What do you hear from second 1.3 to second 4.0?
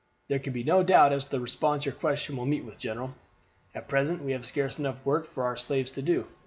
response your question will meet with, general. At